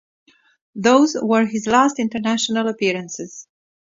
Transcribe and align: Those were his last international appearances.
Those 0.73 1.15
were 1.21 1.45
his 1.45 1.67
last 1.67 1.99
international 1.99 2.67
appearances. 2.69 3.47